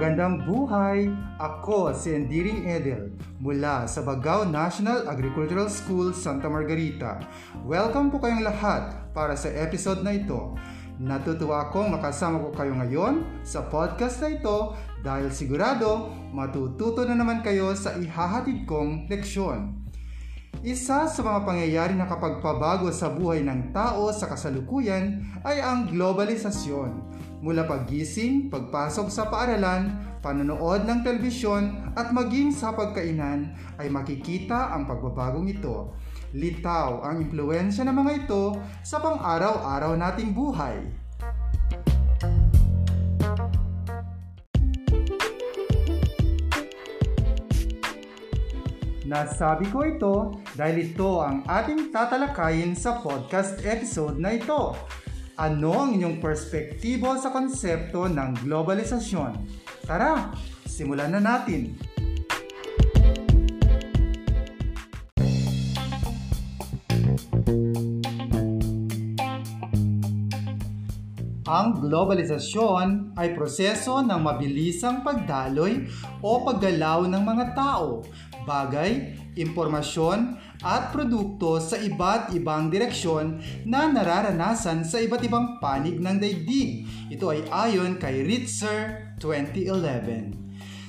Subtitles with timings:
[0.00, 1.12] Magandang buhay!
[1.36, 7.20] Ako si Endiring Edel mula sa Bagao National Agricultural School, Santa Margarita.
[7.68, 10.56] Welcome po kayong lahat para sa episode na ito.
[10.96, 14.72] Natutuwa akong makasama ko kayo ngayon sa podcast na ito
[15.04, 19.84] dahil sigurado matututo na naman kayo sa ihahatid kong leksyon.
[20.64, 27.09] Isa sa mga pangyayari na kapagpabago sa buhay ng tao sa kasalukuyan ay ang globalisasyon
[27.40, 34.84] mula paggising, pagpasok sa paaralan, panonood ng telebisyon at maging sa pagkainan ay makikita ang
[34.84, 35.96] pagbabagong ito.
[36.36, 40.84] Litaw ang impluensya ng mga ito sa pang-araw-araw nating buhay.
[49.10, 54.78] Nasabi ko ito dahil ito ang ating tatalakayin sa podcast episode na ito
[55.40, 59.32] ano ang inyong perspektibo sa konsepto ng globalisasyon?
[59.88, 60.36] Tara,
[60.68, 61.89] simulan na natin!
[71.50, 75.82] Ang globalisasyon ay proseso ng mabilisang pagdaloy
[76.22, 78.06] o paggalaw ng mga tao,
[78.46, 86.22] bagay, impormasyon at produkto sa iba't ibang direksyon na nararanasan sa iba't ibang panig ng
[86.22, 86.86] daigdig.
[87.10, 90.30] Ito ay ayon kay Ritzer 2011.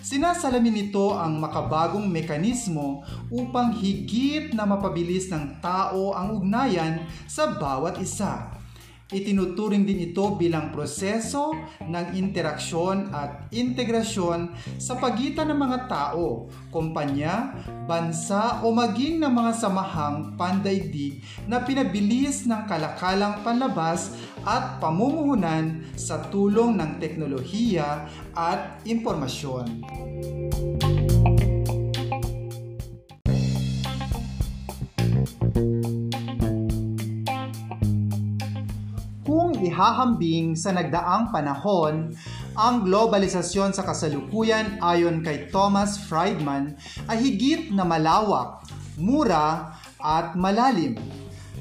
[0.00, 8.00] Sinasalamin nito ang makabagong mekanismo upang higit na mapabilis ng tao ang ugnayan sa bawat
[8.00, 8.55] isa
[9.06, 14.50] Itinuturing din ito bilang proseso ng interaksyon at integrasyon
[14.82, 17.54] sa pagitan ng mga tao, kumpanya,
[17.86, 24.10] bansa o maging ng mga samahang pandaigdig na pinabilis ng kalakalang panlabas
[24.42, 29.86] at pamumuhunan sa tulong ng teknolohiya at impormasyon.
[39.62, 42.12] Ihahambing sa nagdaang panahon,
[42.56, 46.76] ang globalisasyon sa kasalukuyan ayon kay Thomas Friedman
[47.08, 48.64] ay higit na malawak,
[48.96, 50.96] mura at malalim.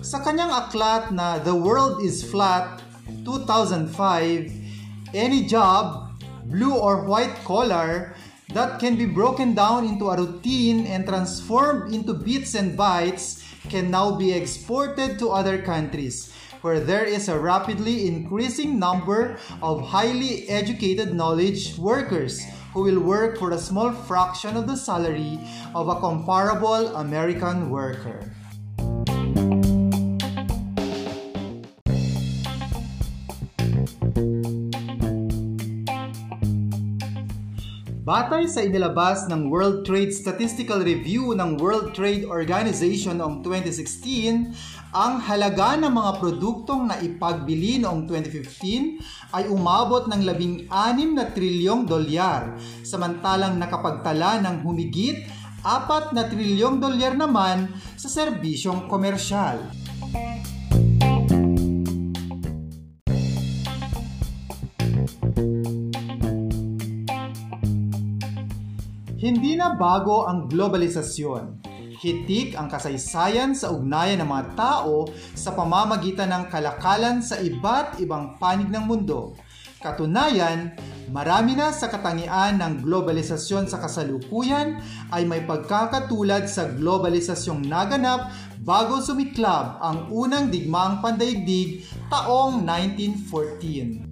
[0.00, 2.82] Sa kanyang aklat na The World is Flat
[3.22, 3.92] 2005,
[5.14, 6.14] any job,
[6.48, 8.14] blue or white collar,
[8.52, 13.90] that can be broken down into a routine and transformed into bits and bytes can
[13.90, 20.48] now be exported to other countries where there is a rapidly increasing number of highly
[20.48, 22.42] educated knowledge workers
[22.72, 25.38] who will work for a small fraction of the salary
[25.74, 28.33] of a comparable American worker.
[38.04, 45.24] Batay sa inilabas ng World Trade Statistical Review ng World Trade Organization noong 2016, ang
[45.24, 49.00] halaga ng mga produktong na ipagbili noong 2015
[49.32, 50.68] ay umabot ng 16
[51.16, 55.24] na trilyong dolyar, samantalang nakapagtala ng humigit
[55.64, 59.64] 4 na trilyong dolyar naman sa serbisyong komersyal.
[69.24, 71.72] Hindi na bago ang globalisasyon
[72.04, 78.36] Hitik ang kasaysayan sa ugnayan ng mga tao sa pamamagitan ng kalakalan sa iba't ibang
[78.36, 79.32] panig ng mundo.
[79.80, 80.76] Katunayan,
[81.08, 88.28] marami na sa katangian ng globalisasyon sa kasalukuyan ay may pagkakatulad sa globalisasyong naganap
[88.60, 94.03] bago sumiklab ang unang digmaang pandaigdig taong 1914.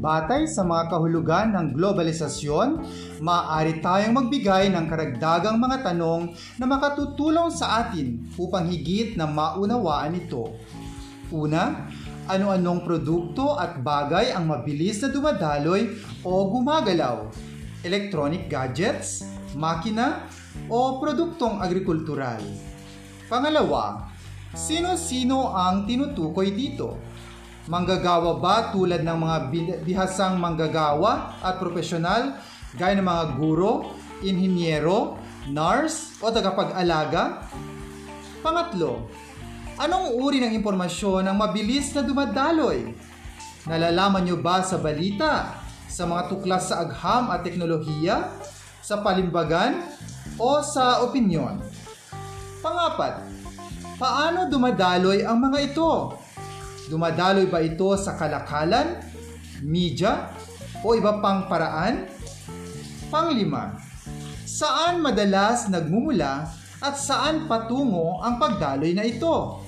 [0.00, 2.80] Batay sa mga kahulugan ng globalisasyon,
[3.20, 10.16] maaari tayong magbigay ng karagdagang mga tanong na makatutulong sa atin upang higit na maunawaan
[10.16, 10.56] ito.
[11.28, 11.84] Una,
[12.32, 15.92] ano-anong produkto at bagay ang mabilis na dumadaloy
[16.24, 17.28] o gumagalaw?
[17.84, 20.24] Electronic gadgets, makina,
[20.72, 22.40] o produktong agrikultural?
[23.28, 24.08] Pangalawa,
[24.56, 27.09] sino-sino ang tinutukoy dito?
[27.70, 29.36] Manggagawa ba tulad ng mga
[29.86, 32.34] bihasang manggagawa at profesional
[32.74, 33.94] gaya ng mga guro,
[34.26, 35.14] inhinyero,
[35.46, 37.46] nurse o tagapag-alaga?
[38.42, 39.06] Pangatlo,
[39.78, 42.90] anong uri ng impormasyon ang mabilis na dumadaloy?
[43.70, 48.34] Nalalaman nyo ba sa balita, sa mga tuklas sa agham at teknolohiya,
[48.82, 49.78] sa palimbagan,
[50.42, 51.62] o sa opinyon?
[52.58, 53.30] Pangapat,
[54.00, 56.16] Paano dumadaloy ang mga ito?
[56.90, 58.98] Dumadaloy ba ito sa kalakalan,
[59.62, 60.34] media,
[60.82, 62.10] o iba pang paraan?
[63.06, 63.78] Panglima,
[64.42, 66.50] saan madalas nagmumula
[66.82, 69.62] at saan patungo ang pagdaloy na ito?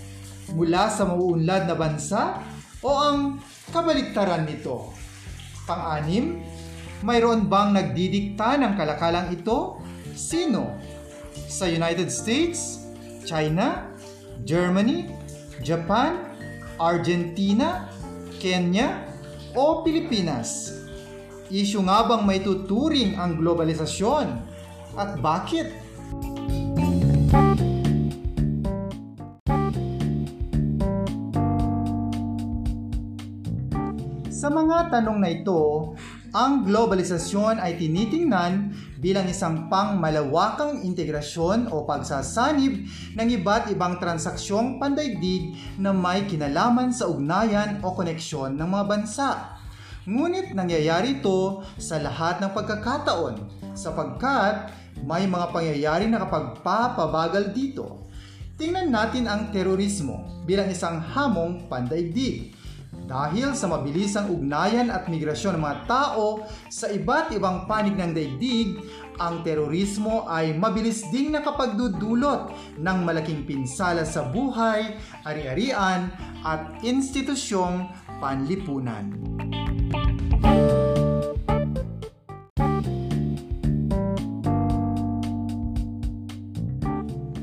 [0.50, 2.42] Mula sa mauunlad na bansa
[2.82, 3.38] o ang
[3.70, 4.90] kabaliktaran nito?
[5.62, 6.42] Pang-anim,
[7.06, 9.78] mayroon bang nagdidikta ng kalakalang ito?
[10.18, 10.74] Sino?
[11.46, 12.82] Sa United States?
[13.22, 13.94] China?
[14.42, 15.06] Germany,
[15.62, 16.31] Japan,
[16.82, 17.86] Argentina,
[18.42, 19.06] Kenya,
[19.54, 20.74] o Pilipinas?
[21.46, 24.26] Isyu nga bang may tuturing ang globalisasyon?
[24.98, 25.70] At bakit?
[34.26, 35.94] Sa mga tanong na ito,
[36.32, 42.88] ang globalisasyon ay tinitingnan bilang isang pangmalawakang integrasyon o pagsasanib
[43.20, 49.60] ng iba't ibang transaksyong pandaigdig na may kinalaman sa ugnayan o koneksyon ng mga bansa.
[50.08, 53.34] Ngunit nangyayari ito sa lahat ng pagkakataon
[53.76, 54.72] sapagkat
[55.04, 58.08] may mga pangyayari na kapagpapabagal dito.
[58.56, 62.56] Tingnan natin ang terorismo bilang isang hamong pandaigdig.
[63.12, 68.80] Dahil sa mabilisang ugnayan at migrasyon ng mga tao sa iba't ibang panig ng daigdig,
[69.20, 74.96] ang terorismo ay mabilis ding nakapagdudulot ng malaking pinsala sa buhay,
[75.28, 76.08] ari-arian
[76.40, 79.12] at institusyong panlipunan.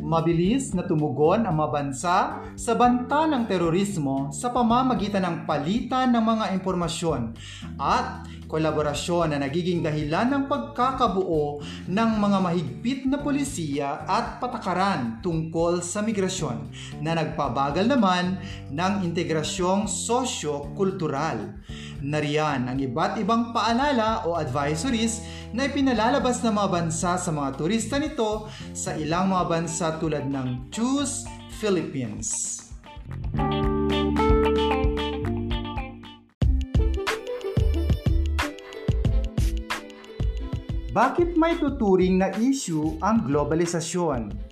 [0.09, 6.23] Mabilis na tumugon ang mga bansa sa banta ng terorismo sa pamamagitan ng palitan ng
[6.25, 7.37] mga impormasyon
[7.77, 15.85] at kolaborasyon na nagiging dahilan ng pagkakabuo ng mga mahigpit na polisiya at patakaran tungkol
[15.85, 16.73] sa migrasyon
[17.05, 18.41] na nagpabagal naman
[18.73, 21.53] ng integrasyong sosyo-kultural.
[21.99, 25.19] Nariyan ang iba't ibang paalala o advisories
[25.51, 30.71] na ipinalalabas ng mga bansa sa mga turista nito sa ilang mga bansa tulad ng
[30.71, 31.27] Choose
[31.59, 32.55] Philippines.
[40.89, 44.49] Bakit may tuturing na issue ang globalisasyon?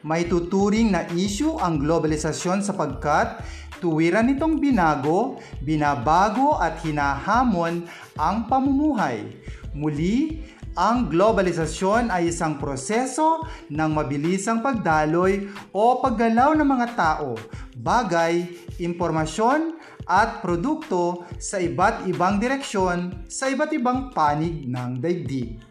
[0.00, 3.44] May tuturing na issue ang globalisasyon sapagkat
[3.80, 9.24] tuwiran nitong binago, binabago at hinahamon ang pamumuhay.
[9.72, 10.44] Muli,
[10.78, 17.34] ang globalisasyon ay isang proseso ng mabilisang pagdaloy o paggalaw ng mga tao,
[17.74, 18.46] bagay,
[18.78, 19.74] impormasyon
[20.06, 25.69] at produkto sa iba't ibang direksyon sa iba't ibang panig ng daigdig.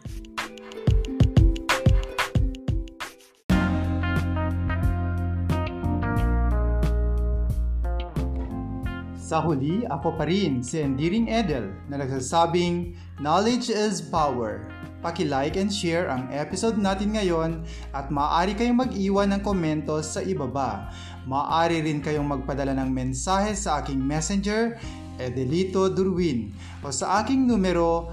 [9.30, 14.66] Sa huli, ako pa rin si Endiring Edel na nagsasabing Knowledge is Power.
[15.06, 17.62] Paki-like and share ang episode natin ngayon
[17.94, 20.90] at maaari kayong mag-iwan ng komento sa ibaba.
[21.30, 24.74] Maaari rin kayong magpadala ng mensahe sa aking messenger
[25.14, 26.50] Edelito Durwin
[26.82, 28.10] o sa aking numero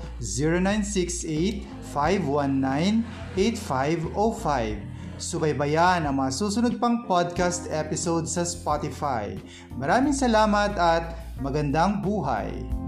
[3.42, 4.97] 0968-519-8505.
[5.18, 9.34] Subaybayan ang mga susunod pang podcast episode sa Spotify.
[9.74, 12.87] Maraming salamat at magandang buhay!